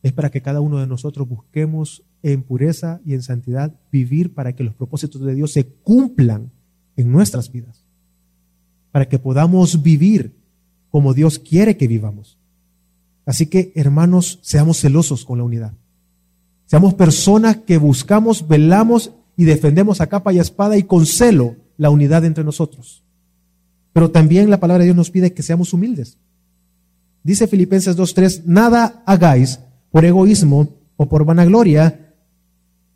[0.03, 4.55] es para que cada uno de nosotros busquemos en pureza y en santidad vivir para
[4.55, 6.51] que los propósitos de Dios se cumplan
[6.97, 7.85] en nuestras vidas,
[8.93, 10.35] para que podamos vivir
[10.91, 12.39] como Dios quiere que vivamos.
[13.27, 15.73] Así que, hermanos, seamos celosos con la unidad.
[16.67, 21.91] Seamos personas que buscamos, velamos y defendemos a capa y espada y con celo la
[21.91, 23.05] unidad entre nosotros.
[23.93, 26.19] Pero también la palabra de Dios nos pide que seamos humildes.
[27.23, 29.61] Dice Filipenses 2.3, nada hagáis
[29.91, 32.15] por egoísmo o por vanagloria,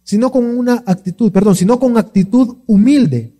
[0.02, 3.34] sino con una actitud, perdón, sino con actitud humilde.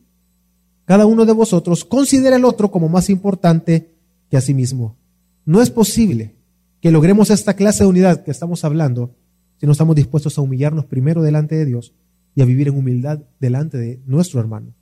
[0.84, 3.94] Cada uno de vosotros considera al otro como más importante
[4.30, 4.96] que a sí mismo.
[5.44, 6.36] No es posible
[6.80, 9.14] que logremos esta clase de unidad que estamos hablando
[9.58, 11.94] si no estamos dispuestos a humillarnos primero delante de Dios
[12.34, 14.74] y a vivir en humildad delante de nuestro hermano.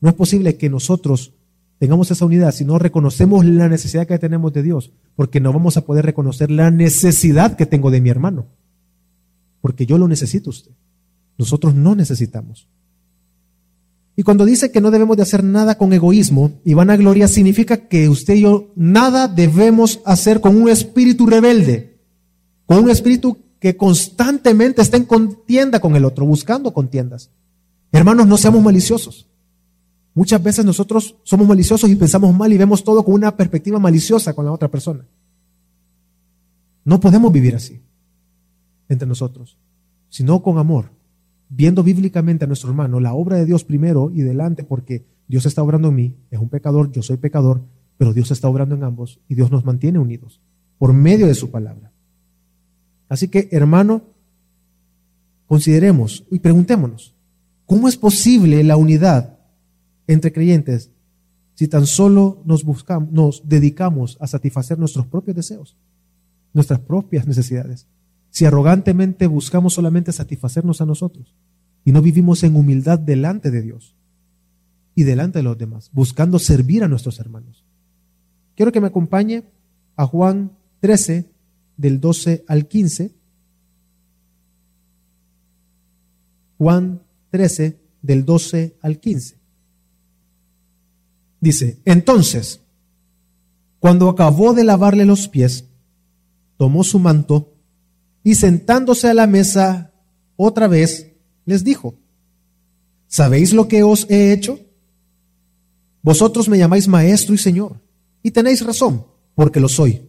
[0.00, 1.34] No es posible que nosotros
[1.80, 5.78] tengamos esa unidad, si no reconocemos la necesidad que tenemos de Dios, porque no vamos
[5.78, 8.48] a poder reconocer la necesidad que tengo de mi hermano,
[9.62, 10.72] porque yo lo necesito usted.
[11.38, 12.68] Nosotros no necesitamos.
[14.14, 18.10] Y cuando dice que no debemos de hacer nada con egoísmo y vanagloria, significa que
[18.10, 21.98] usted y yo nada debemos hacer con un espíritu rebelde,
[22.66, 27.30] con un espíritu que constantemente está en contienda con el otro, buscando contiendas.
[27.90, 29.29] Hermanos, no seamos maliciosos.
[30.14, 34.34] Muchas veces nosotros somos maliciosos y pensamos mal y vemos todo con una perspectiva maliciosa
[34.34, 35.06] con la otra persona.
[36.84, 37.80] No podemos vivir así
[38.88, 39.56] entre nosotros,
[40.08, 40.90] sino con amor,
[41.48, 45.62] viendo bíblicamente a nuestro hermano, la obra de Dios primero y delante, porque Dios está
[45.62, 47.62] obrando en mí, es un pecador, yo soy pecador,
[47.96, 50.40] pero Dios está obrando en ambos y Dios nos mantiene unidos
[50.78, 51.92] por medio de su palabra.
[53.08, 54.02] Así que, hermano,
[55.46, 57.14] consideremos y preguntémonos,
[57.66, 59.29] ¿cómo es posible la unidad
[60.12, 60.90] entre creyentes
[61.54, 65.76] si tan solo nos buscamos, nos dedicamos a satisfacer nuestros propios deseos,
[66.54, 67.86] nuestras propias necesidades.
[68.30, 71.34] Si arrogantemente buscamos solamente satisfacernos a nosotros
[71.84, 73.94] y no vivimos en humildad delante de Dios
[74.94, 77.62] y delante de los demás, buscando servir a nuestros hermanos.
[78.56, 79.44] Quiero que me acompañe
[79.96, 81.30] a Juan 13,
[81.76, 83.12] del 12 al 15.
[86.56, 89.39] Juan 13, del 12 al 15.
[91.40, 92.60] Dice, entonces,
[93.78, 95.64] cuando acabó de lavarle los pies,
[96.58, 97.54] tomó su manto
[98.22, 99.92] y sentándose a la mesa
[100.36, 101.12] otra vez,
[101.46, 101.94] les dijo,
[103.06, 104.60] ¿sabéis lo que os he hecho?
[106.02, 107.80] Vosotros me llamáis maestro y señor,
[108.22, 110.02] y tenéis razón, porque lo soy.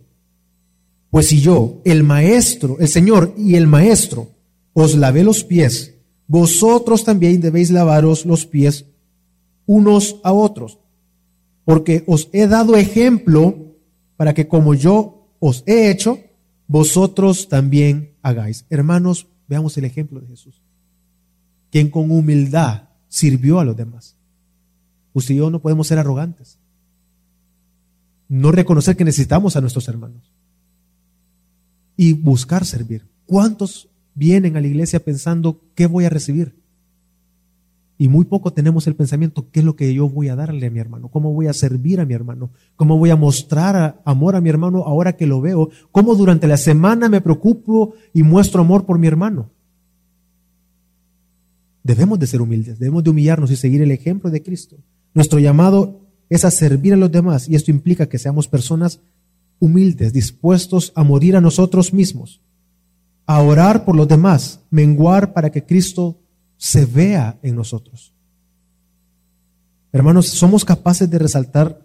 [1.09, 4.31] Pues si yo, el maestro, el señor y el maestro,
[4.73, 5.95] os lavé los pies,
[6.27, 8.85] vosotros también debéis lavaros los pies
[9.65, 10.79] unos a otros,
[11.65, 13.75] porque os he dado ejemplo
[14.17, 16.19] para que como yo os he hecho,
[16.67, 18.65] vosotros también hagáis.
[18.69, 20.61] Hermanos, veamos el ejemplo de Jesús,
[21.69, 24.15] quien con humildad sirvió a los demás.
[25.13, 26.57] Usted y yo no podemos ser arrogantes.
[28.29, 30.31] No reconocer que necesitamos a nuestros hermanos.
[31.97, 33.05] Y buscar servir.
[33.25, 36.60] ¿Cuántos vienen a la iglesia pensando qué voy a recibir?
[38.01, 40.71] Y muy poco tenemos el pensamiento, ¿qué es lo que yo voy a darle a
[40.71, 41.09] mi hermano?
[41.09, 42.49] ¿Cómo voy a servir a mi hermano?
[42.75, 45.69] ¿Cómo voy a mostrar amor a mi hermano ahora que lo veo?
[45.91, 49.51] ¿Cómo durante la semana me preocupo y muestro amor por mi hermano?
[51.83, 54.77] Debemos de ser humildes, debemos de humillarnos y seguir el ejemplo de Cristo.
[55.13, 58.99] Nuestro llamado es a servir a los demás y esto implica que seamos personas
[59.59, 62.41] humildes, dispuestos a morir a nosotros mismos,
[63.27, 66.17] a orar por los demás, menguar para que Cristo
[66.61, 68.13] se vea en nosotros.
[69.91, 71.83] Hermanos, ¿somos capaces de resaltar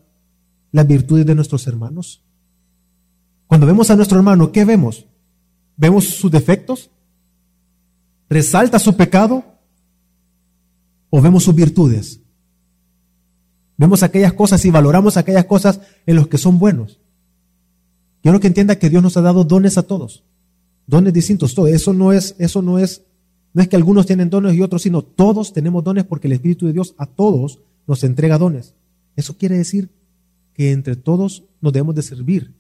[0.71, 2.23] las virtudes de nuestros hermanos?
[3.47, 5.07] Cuando vemos a nuestro hermano, ¿qué vemos?
[5.79, 6.91] ¿Vemos sus defectos?
[8.29, 9.45] ¿Resalta su pecado?
[11.09, 12.21] ¿O vemos sus virtudes?
[13.79, 17.01] Vemos aquellas cosas y valoramos aquellas cosas en las que son buenos.
[18.23, 20.23] Quiero que entienda que Dios nos ha dado dones a todos.
[20.87, 21.67] Dones distintos, todo.
[21.67, 23.06] Eso no es, eso no es
[23.57, 26.67] no es que algunos tienen dones y otros, sino todos tenemos dones porque el Espíritu
[26.67, 28.75] de Dios a todos nos entrega dones.
[29.17, 29.89] Eso quiere decir
[30.53, 32.53] que entre todos nos debemos de servir.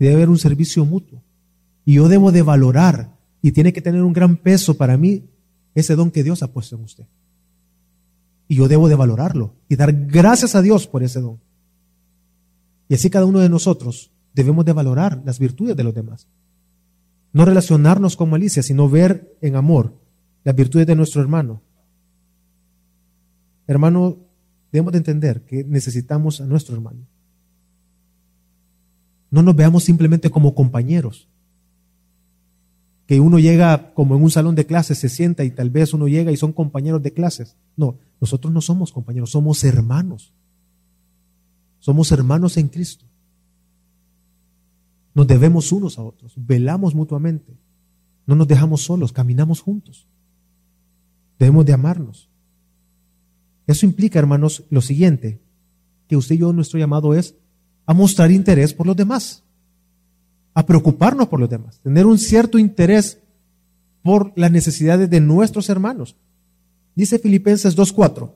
[0.00, 1.22] Debe haber un servicio mutuo.
[1.84, 5.22] Y yo debo de valorar y tiene que tener un gran peso para mí
[5.72, 7.04] ese don que Dios ha puesto en usted.
[8.48, 11.38] Y yo debo de valorarlo y dar gracias a Dios por ese don.
[12.88, 16.26] Y así cada uno de nosotros debemos de valorar las virtudes de los demás.
[17.36, 19.92] No relacionarnos con malicia, sino ver en amor
[20.42, 21.60] las virtudes de nuestro hermano.
[23.66, 24.16] Hermano,
[24.72, 27.06] debemos de entender que necesitamos a nuestro hermano.
[29.30, 31.28] No nos veamos simplemente como compañeros.
[33.06, 36.08] Que uno llega como en un salón de clases, se sienta y tal vez uno
[36.08, 37.58] llega y son compañeros de clases.
[37.76, 40.32] No, nosotros no somos compañeros, somos hermanos.
[41.80, 43.04] Somos hermanos en Cristo.
[45.16, 47.56] Nos debemos unos a otros, velamos mutuamente,
[48.26, 50.06] no nos dejamos solos, caminamos juntos.
[51.38, 52.28] Debemos de amarnos.
[53.66, 55.40] Eso implica, hermanos, lo siguiente,
[56.06, 57.34] que usted y yo nuestro llamado es
[57.86, 59.42] a mostrar interés por los demás,
[60.52, 63.18] a preocuparnos por los demás, tener un cierto interés
[64.02, 66.14] por las necesidades de nuestros hermanos.
[66.94, 68.30] Dice Filipenses 2.4.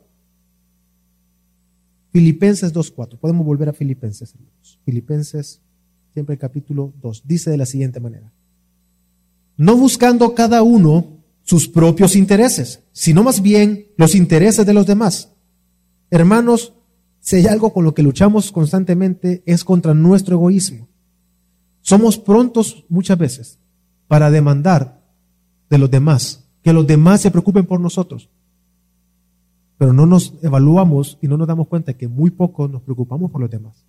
[2.11, 3.19] Filipenses 2.4.
[3.19, 4.81] Podemos volver a Filipenses, hermanos.
[4.87, 5.61] Filipenses
[6.13, 8.33] siempre el capítulo 2, dice de la siguiente manera.
[9.57, 15.33] No buscando cada uno sus propios intereses, sino más bien los intereses de los demás.
[16.11, 16.75] Hermanos,
[17.21, 20.89] si hay algo con lo que luchamos constantemente es contra nuestro egoísmo.
[21.83, 23.59] Somos prontos muchas veces
[24.09, 25.03] para demandar
[25.69, 28.29] de los demás, que los demás se preocupen por nosotros.
[29.79, 33.41] Pero no nos evaluamos y no nos damos cuenta que muy poco nos preocupamos por
[33.41, 33.85] los demás.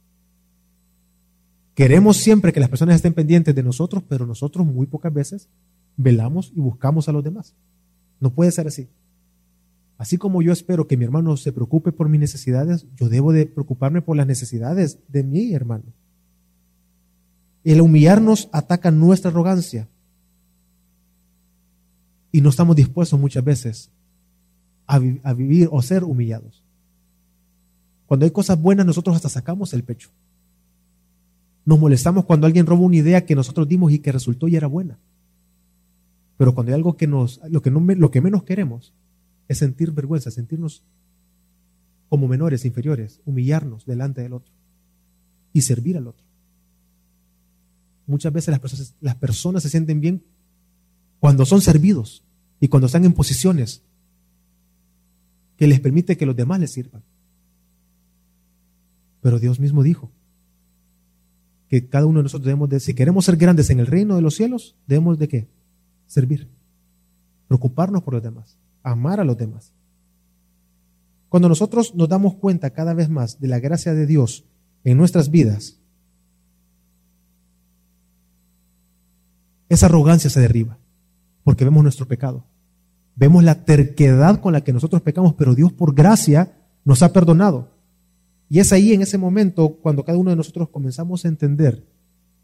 [1.75, 5.49] Queremos siempre que las personas estén pendientes de nosotros, pero nosotros muy pocas veces
[5.95, 7.55] velamos y buscamos a los demás.
[8.19, 8.89] No puede ser así.
[9.97, 13.45] Así como yo espero que mi hermano se preocupe por mis necesidades, yo debo de
[13.45, 15.86] preocuparme por las necesidades de mi hermano.
[17.63, 19.88] El humillarnos ataca nuestra arrogancia.
[22.31, 23.91] Y no estamos dispuestos muchas veces
[24.88, 26.63] a, a vivir o ser humillados.
[28.07, 30.10] Cuando hay cosas buenas, nosotros hasta sacamos el pecho.
[31.65, 34.67] Nos molestamos cuando alguien roba una idea que nosotros dimos y que resultó y era
[34.67, 35.00] buena.
[36.38, 38.93] Pero cuando hay algo que nos, lo que, lo que menos queremos
[39.47, 40.84] es sentir vergüenza, sentirnos
[42.10, 44.52] como menores, inferiores, humillarnos delante del otro
[45.54, 46.26] y servir al otro.
[48.08, 50.24] Muchas veces las personas, las personas se sienten bien
[51.19, 52.24] cuando son servidos
[52.60, 53.84] y cuando están en posiciones
[55.58, 57.04] que les permite que los demás les sirvan.
[59.21, 60.12] Pero Dios mismo dijo,
[61.71, 64.21] que cada uno de nosotros debemos de, si queremos ser grandes en el reino de
[64.21, 65.47] los cielos, debemos de qué?
[66.05, 66.49] Servir,
[67.47, 69.71] preocuparnos por los demás, amar a los demás.
[71.29, 74.43] Cuando nosotros nos damos cuenta cada vez más de la gracia de Dios
[74.84, 75.79] en nuestras vidas,
[79.69, 80.77] esa arrogancia se derriba,
[81.45, 82.43] porque vemos nuestro pecado.
[83.15, 86.51] Vemos la terquedad con la que nosotros pecamos, pero Dios por gracia
[86.84, 87.70] nos ha perdonado.
[88.51, 91.87] Y es ahí en ese momento cuando cada uno de nosotros comenzamos a entender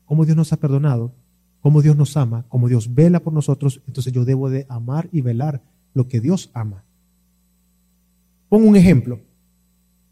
[0.06, 1.14] cómo Dios nos ha perdonado,
[1.60, 5.20] cómo Dios nos ama, cómo Dios vela por nosotros, entonces yo debo de amar y
[5.20, 5.62] velar
[5.94, 6.86] lo que Dios ama.
[8.48, 9.20] Pongo un ejemplo.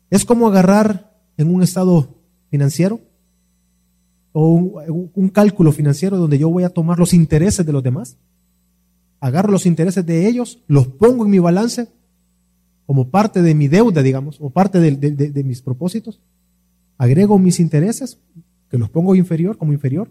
[0.10, 2.10] Es como agarrar en un estado
[2.49, 2.99] financiero
[4.34, 8.17] o un, cálculo financiero donde yo voy a tomar los intereses de los demás.
[9.21, 11.88] Agarro los intereses de ellos, los pongo en mi balance
[12.86, 16.19] como parte de mi deuda, digamos, o parte de, mis propósitos.
[16.98, 18.19] Agrego mis intereses,
[18.69, 20.10] que los pongo inferior, como inferior,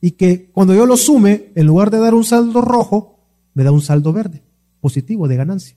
[0.00, 3.18] y que cuando yo los sume, en lugar de dar un saldo rojo,
[3.54, 4.42] me da un saldo verde,
[4.80, 5.76] positivo, de ganancia.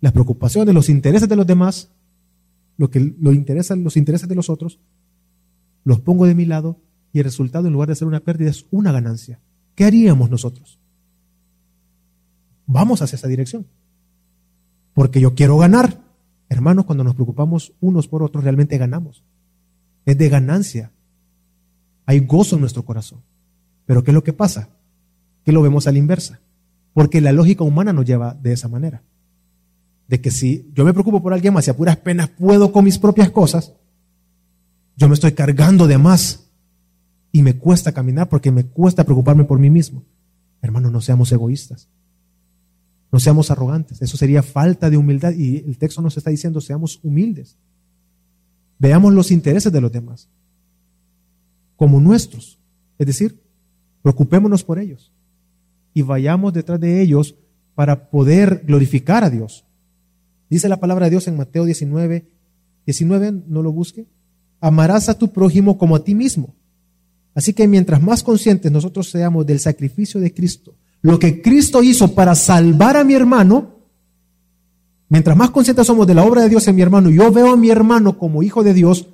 [0.00, 1.90] Las preocupaciones, los intereses de los demás,
[2.76, 4.80] lo que lo los intereses de los otros,
[5.84, 6.80] los pongo de mi lado
[7.12, 9.38] y el resultado, en lugar de ser una pérdida, es una ganancia.
[9.74, 10.78] ¿Qué haríamos nosotros?
[12.66, 13.66] Vamos hacia esa dirección.
[14.94, 16.00] Porque yo quiero ganar.
[16.48, 19.24] Hermanos, cuando nos preocupamos unos por otros, realmente ganamos.
[20.04, 20.90] Es de ganancia.
[22.06, 23.20] Hay gozo en nuestro corazón.
[23.86, 24.68] Pero ¿qué es lo que pasa?
[25.44, 26.40] Que lo vemos a la inversa.
[26.92, 29.02] Porque la lógica humana nos lleva de esa manera.
[30.08, 32.84] De que si yo me preocupo por alguien más y a puras penas puedo con
[32.84, 33.72] mis propias cosas,
[34.96, 36.50] yo me estoy cargando de más
[37.32, 40.04] y me cuesta caminar porque me cuesta preocuparme por mí mismo.
[40.60, 41.88] Hermanos, no seamos egoístas.
[43.12, 44.00] No seamos arrogantes.
[44.00, 47.56] Eso sería falta de humildad y el texto nos está diciendo seamos humildes.
[48.78, 50.28] Veamos los intereses de los demás
[51.76, 52.58] como nuestros.
[52.98, 53.40] Es decir,
[54.02, 55.12] preocupémonos por ellos
[55.92, 57.34] y vayamos detrás de ellos
[57.74, 59.64] para poder glorificar a Dios.
[60.48, 62.24] Dice la palabra de Dios en Mateo 19,
[62.86, 64.06] 19, no lo busque,
[64.60, 66.54] amarás a tu prójimo como a ti mismo.
[67.34, 72.14] Así que mientras más conscientes nosotros seamos del sacrificio de Cristo, lo que Cristo hizo
[72.14, 73.76] para salvar a mi hermano,
[75.08, 77.56] mientras más conscientes somos de la obra de Dios en mi hermano, yo veo a
[77.56, 79.08] mi hermano como hijo de Dios,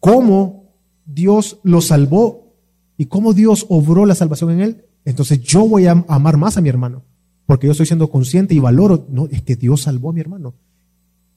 [0.00, 0.64] cómo
[1.06, 2.54] Dios lo salvó
[2.96, 6.60] y cómo Dios obró la salvación en él, entonces yo voy a amar más a
[6.60, 7.02] mi hermano,
[7.46, 10.54] porque yo estoy siendo consciente y valoro, no, es que Dios salvó a mi hermano.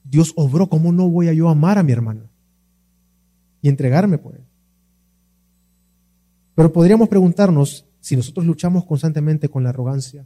[0.04, 2.34] Dios obró, ¿cómo no voy a yo amar a mi hermano?
[3.64, 4.44] y entregarme por Él.
[6.54, 10.26] Pero podríamos preguntarnos si nosotros luchamos constantemente con la arrogancia,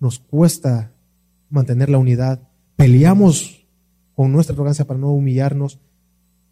[0.00, 0.92] nos cuesta
[1.48, 3.66] mantener la unidad, peleamos
[4.14, 5.80] con nuestra arrogancia para no humillarnos,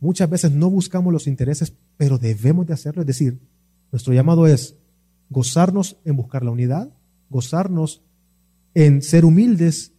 [0.01, 3.03] muchas veces no buscamos los intereses, pero debemos de hacerlo.
[3.03, 3.39] Es decir,
[3.93, 4.75] nuestro llamado es
[5.29, 6.95] gozarnos en buscar la unidad,
[7.29, 8.01] gozarnos
[8.73, 9.93] en ser humildes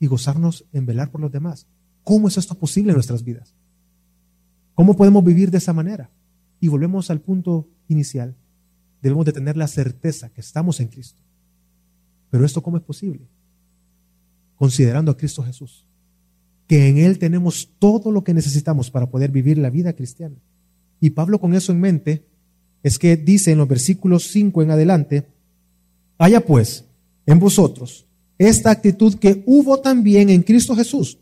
[0.00, 1.66] y gozarnos en velar por los demás.
[2.02, 3.54] ¿Cómo es esto posible en nuestras vidas?
[4.72, 6.08] ¿Cómo podemos vivir de esa manera?
[6.60, 8.36] Y volvemos al punto inicial.
[9.02, 11.20] Debemos de tener la certeza que estamos en Cristo.
[12.30, 13.26] Pero esto cómo es posible?
[14.56, 15.84] Considerando a Cristo Jesús,
[16.66, 20.36] que en Él tenemos todo lo que necesitamos para poder vivir la vida cristiana.
[21.00, 22.24] Y Pablo con eso en mente
[22.82, 25.26] es que dice en los versículos 5 en adelante,
[26.16, 26.84] haya pues
[27.26, 28.06] en vosotros
[28.38, 31.18] esta actitud que hubo también en Cristo Jesús,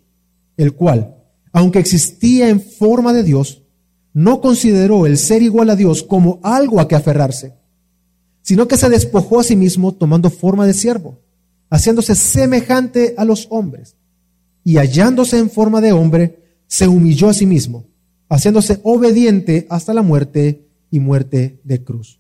[0.56, 1.16] el cual,
[1.52, 3.62] aunque existía en forma de Dios,
[4.12, 7.54] no consideró el ser igual a Dios como algo a que aferrarse,
[8.50, 11.20] sino que se despojó a sí mismo tomando forma de siervo,
[11.70, 13.94] haciéndose semejante a los hombres,
[14.64, 17.86] y hallándose en forma de hombre, se humilló a sí mismo,
[18.28, 22.18] haciéndose obediente hasta la muerte y muerte de cruz.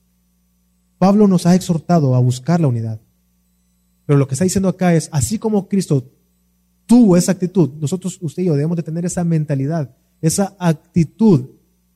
[0.98, 3.00] Pablo nos ha exhortado a buscar la unidad.
[4.06, 6.12] Pero lo que está diciendo acá es, así como Cristo
[6.86, 11.46] tuvo esa actitud, nosotros, usted y yo, debemos de tener esa mentalidad, esa actitud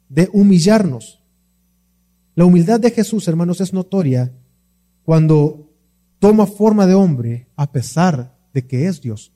[0.08, 1.20] de humillarnos.
[2.34, 4.32] La humildad de Jesús, hermanos, es notoria
[5.04, 5.70] cuando
[6.18, 9.32] toma forma de hombre a pesar de que es Dios.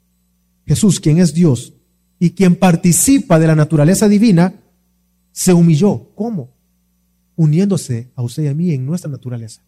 [0.66, 1.74] Jesús, quien es Dios
[2.18, 4.54] y quien participa de la naturaleza divina,
[5.32, 6.10] se humilló.
[6.14, 6.50] ¿Cómo?
[7.36, 9.62] Uniéndose a usted y a mí en nuestra naturaleza.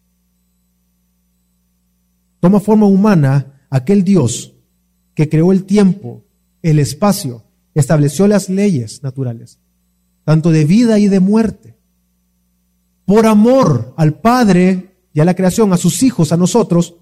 [2.41, 4.53] Toma forma humana aquel Dios
[5.13, 6.25] que creó el tiempo,
[6.61, 7.43] el espacio,
[7.73, 9.59] estableció las leyes naturales,
[10.25, 11.77] tanto de vida y de muerte.
[13.05, 16.95] Por amor al Padre y a la creación, a sus hijos, a nosotros,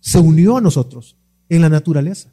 [0.00, 1.16] se unió a nosotros
[1.48, 2.32] en la naturaleza.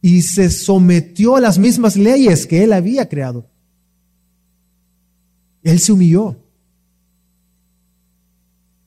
[0.00, 3.46] Y se sometió a las mismas leyes que Él había creado.
[5.62, 6.36] Él se humilló.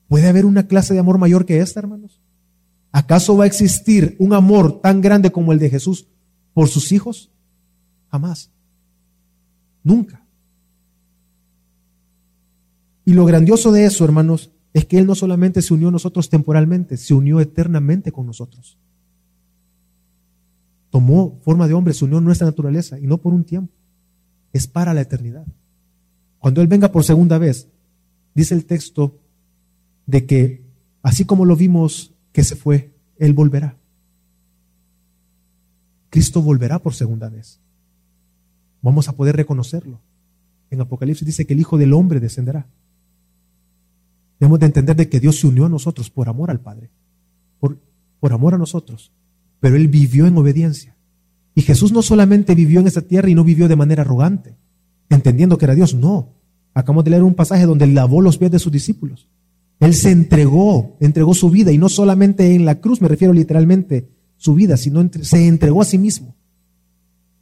[0.08, 2.22] ¿Puede haber una clase de amor mayor que esta, hermanos?
[2.92, 6.08] ¿Acaso va a existir un amor tan grande como el de Jesús
[6.54, 7.32] por sus hijos?
[8.10, 8.52] Jamás.
[9.84, 10.21] Nunca.
[13.12, 16.30] Y lo grandioso de eso, hermanos, es que Él no solamente se unió a nosotros
[16.30, 18.78] temporalmente, se unió eternamente con nosotros.
[20.90, 23.74] Tomó forma de hombre, se unió a nuestra naturaleza y no por un tiempo,
[24.54, 25.46] es para la eternidad.
[26.40, 27.68] Cuando Él venga por segunda vez,
[28.34, 29.20] dice el texto
[30.06, 30.64] de que
[31.04, 33.76] así como lo vimos que se fue, Él volverá.
[36.10, 37.60] Cristo volverá por segunda vez.
[38.82, 40.00] Vamos a poder reconocerlo.
[40.70, 42.68] En Apocalipsis dice que el Hijo del Hombre descenderá.
[44.42, 46.90] Debemos de entender de que Dios se unió a nosotros por amor al Padre,
[47.60, 47.78] por,
[48.20, 49.12] por amor a nosotros,
[49.60, 50.98] pero Él vivió en obediencia.
[51.54, 54.56] Y Jesús no solamente vivió en esta tierra y no vivió de manera arrogante,
[55.12, 56.30] entendiendo que era Dios, no.
[56.74, 59.30] Acabamos de leer un pasaje donde lavó los pies de sus discípulos.
[59.80, 64.10] Él se entregó, entregó su vida, y no solamente en la cruz, me refiero literalmente
[64.38, 66.36] su vida, sino se entregó a sí mismo.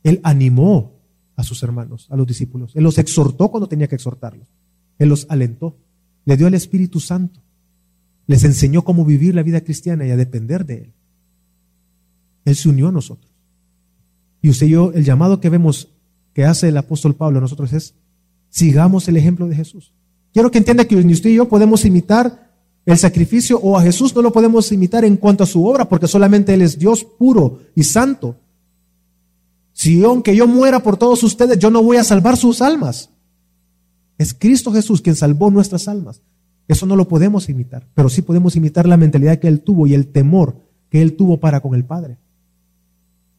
[0.04, 1.00] Él animó
[1.38, 2.76] a sus hermanos, a los discípulos.
[2.76, 4.50] Él los exhortó cuando tenía que exhortarlos.
[4.98, 5.78] Él los alentó
[6.30, 7.40] le dio el Espíritu Santo,
[8.28, 10.94] les enseñó cómo vivir la vida cristiana y a depender de Él.
[12.46, 13.34] Él se unió a nosotros.
[14.40, 15.88] Y usted y yo, el llamado que vemos
[16.34, 17.96] que hace el apóstol Pablo a nosotros es,
[18.48, 19.92] sigamos el ejemplo de Jesús.
[20.32, 22.54] Quiero que entienda que ni usted y yo podemos imitar
[22.86, 26.08] el sacrificio o a Jesús no lo podemos imitar en cuanto a su obra, porque
[26.08, 28.36] solamente Él es Dios puro y santo.
[29.74, 33.10] Si aunque yo muera por todos ustedes, yo no voy a salvar sus almas.
[34.20, 36.22] Es Cristo Jesús quien salvó nuestras almas.
[36.68, 39.96] Eso no lo podemos imitar, pero sí podemos imitar la mentalidad que Él tuvo y
[39.96, 42.18] el temor que Él tuvo para con el Padre.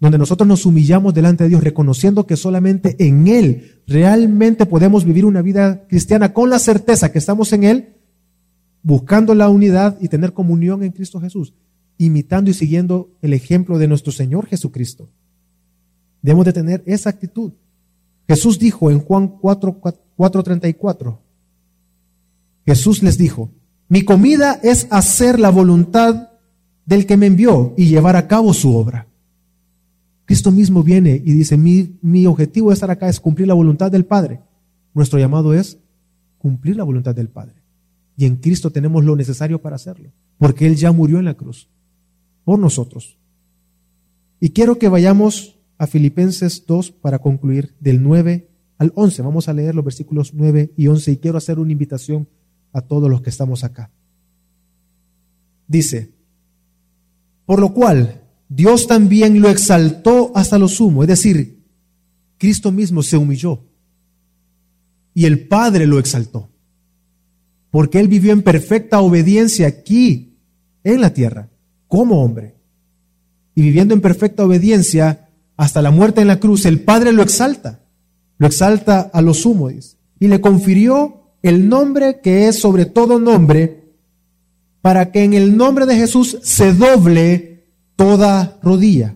[0.00, 5.26] Donde nosotros nos humillamos delante de Dios, reconociendo que solamente en Él realmente podemos vivir
[5.26, 7.96] una vida cristiana con la certeza que estamos en Él,
[8.82, 11.52] buscando la unidad y tener comunión en Cristo Jesús,
[11.98, 15.10] imitando y siguiendo el ejemplo de nuestro Señor Jesucristo.
[16.22, 17.52] Debemos de tener esa actitud.
[18.26, 19.80] Jesús dijo en Juan 4,
[20.20, 21.18] 4:34.
[22.66, 23.50] Jesús les dijo,
[23.88, 26.28] mi comida es hacer la voluntad
[26.84, 29.08] del que me envió y llevar a cabo su obra.
[30.26, 33.90] Cristo mismo viene y dice, mi, mi objetivo de estar acá es cumplir la voluntad
[33.90, 34.42] del Padre.
[34.92, 35.78] Nuestro llamado es
[36.36, 37.62] cumplir la voluntad del Padre.
[38.14, 41.70] Y en Cristo tenemos lo necesario para hacerlo, porque Él ya murió en la cruz
[42.44, 43.18] por nosotros.
[44.38, 48.49] Y quiero que vayamos a Filipenses 2 para concluir del 9
[48.80, 49.20] al 11.
[49.20, 52.26] Vamos a leer los versículos 9 y 11 y quiero hacer una invitación
[52.72, 53.90] a todos los que estamos acá.
[55.68, 56.10] Dice,
[57.44, 61.62] por lo cual Dios también lo exaltó hasta lo sumo, es decir,
[62.38, 63.62] Cristo mismo se humilló
[65.12, 66.48] y el Padre lo exaltó,
[67.70, 70.38] porque Él vivió en perfecta obediencia aquí
[70.84, 71.50] en la tierra,
[71.86, 72.56] como hombre,
[73.54, 75.28] y viviendo en perfecta obediencia
[75.58, 77.80] hasta la muerte en la cruz, el Padre lo exalta
[78.40, 83.84] lo exalta a los sumo, y le confirió el nombre que es sobre todo nombre,
[84.80, 87.66] para que en el nombre de Jesús se doble
[87.96, 89.14] toda rodilla,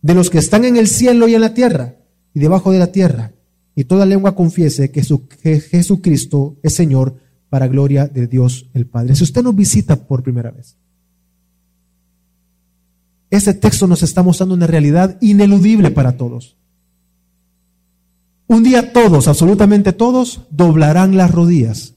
[0.00, 1.96] de los que están en el cielo y en la tierra,
[2.32, 3.32] y debajo de la tierra,
[3.74, 5.02] y toda lengua confiese que,
[5.42, 7.16] que Jesucristo es Señor,
[7.50, 9.16] para gloria de Dios el Padre.
[9.16, 10.76] Si usted nos visita por primera vez,
[13.28, 16.56] ese texto nos está mostrando una realidad ineludible para todos.
[18.46, 21.94] Un día todos, absolutamente todos, doblarán las rodillas.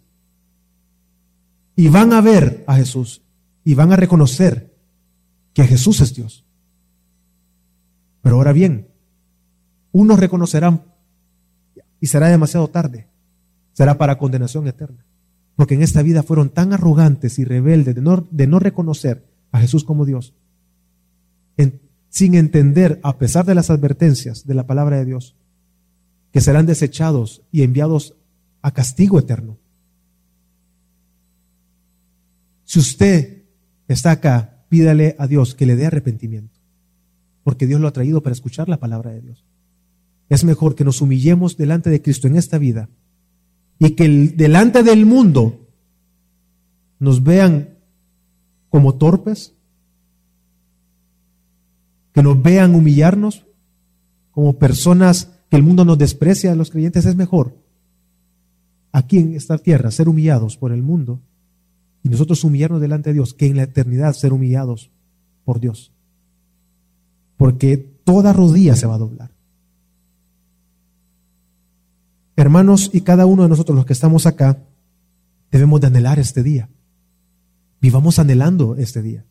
[1.76, 3.22] Y van a ver a Jesús.
[3.64, 4.74] Y van a reconocer
[5.54, 6.46] que Jesús es Dios.
[8.22, 8.88] Pero ahora bien,
[9.91, 10.84] unos reconocerán
[12.00, 13.08] y será demasiado tarde,
[13.74, 15.06] será para condenación eterna,
[15.56, 19.60] porque en esta vida fueron tan arrogantes y rebeldes de no, de no reconocer a
[19.60, 20.34] Jesús como Dios,
[22.10, 25.36] sin entender, a pesar de las advertencias de la palabra de Dios,
[26.36, 28.14] que serán desechados y enviados
[28.62, 29.58] a castigo eterno.
[32.66, 33.44] Si usted
[33.88, 36.60] está acá, pídale a Dios que le dé arrepentimiento,
[37.46, 39.46] porque Dios lo ha traído para escuchar la palabra de Dios.
[40.28, 42.90] Es mejor que nos humillemos delante de Cristo en esta vida
[43.80, 45.70] y que delante del mundo
[47.00, 47.78] nos vean
[48.68, 49.54] como torpes,
[52.12, 53.46] que nos vean humillarnos
[54.32, 57.56] como personas que el mundo nos desprecia a los creyentes, es mejor
[58.91, 61.22] aquí en esta tierra ser humillados por el mundo
[62.03, 64.91] y nosotros humillarnos delante de Dios que en la eternidad ser humillados
[65.45, 65.93] por Dios.
[67.38, 69.32] Porque toda rodilla se va a doblar.
[72.36, 74.60] Hermanos, y cada uno de nosotros los que estamos acá,
[75.51, 76.68] debemos de anhelar este día.
[77.80, 79.24] Vivamos anhelando este día.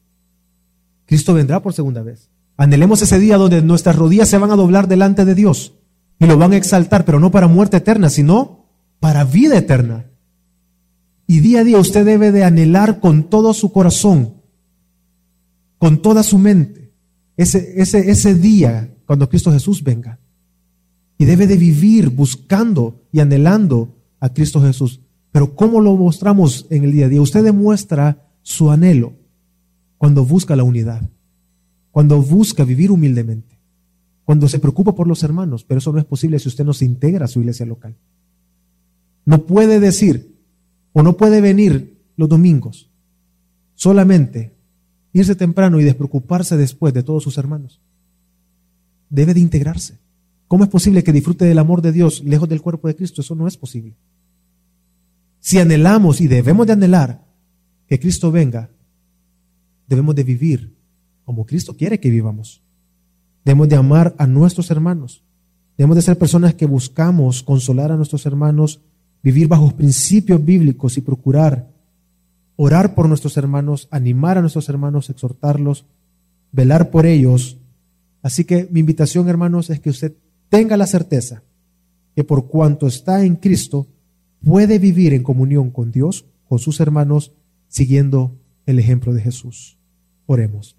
[1.05, 2.31] Cristo vendrá por segunda vez.
[2.57, 5.75] Anhelemos ese día donde nuestras rodillas se van a doblar delante de Dios
[6.19, 8.67] y lo van a exaltar, pero no para muerte eterna, sino
[9.01, 10.07] para vida eterna.
[11.27, 14.35] Y día a día usted debe de anhelar con todo su corazón,
[15.79, 16.93] con toda su mente,
[17.37, 20.19] ese, ese, ese día cuando Cristo Jesús venga.
[21.19, 25.01] Y debe de vivir buscando y anhelando a Cristo Jesús.
[25.31, 27.21] Pero ¿cómo lo mostramos en el día a día?
[27.21, 29.15] Usted demuestra su anhelo
[29.99, 31.11] cuando busca la unidad,
[31.91, 33.54] cuando busca vivir humildemente,
[34.25, 36.85] cuando se preocupa por los hermanos, pero eso no es posible si usted no se
[36.85, 37.95] integra a su iglesia local.
[39.25, 40.35] No puede decir
[40.93, 42.91] o no puede venir los domingos
[43.75, 44.55] solamente
[45.12, 47.81] irse temprano y despreocuparse después de todos sus hermanos.
[49.11, 49.99] Debe de integrarse.
[50.49, 53.20] ¿Cómo es posible que disfrute del amor de Dios lejos del cuerpo de Cristo?
[53.20, 53.95] Eso no es posible.
[55.39, 57.25] Si anhelamos y debemos de anhelar
[57.87, 58.70] que Cristo venga,
[59.87, 60.75] debemos de vivir
[61.25, 62.64] como Cristo quiere que vivamos.
[63.45, 65.23] Debemos de amar a nuestros hermanos.
[65.77, 68.81] Debemos de ser personas que buscamos consolar a nuestros hermanos,
[69.23, 71.69] vivir bajo principios bíblicos y procurar
[72.57, 75.85] orar por nuestros hermanos, animar a nuestros hermanos, exhortarlos,
[76.53, 77.59] velar por ellos.
[78.23, 80.15] Así que mi invitación, hermanos, es que usted
[80.49, 81.43] tenga la certeza
[82.15, 83.89] que por cuanto está en Cristo,
[84.45, 87.33] puede vivir en comunión con Dios, con sus hermanos,
[87.67, 89.79] siguiendo el ejemplo de Jesús.
[90.27, 90.77] Oremos.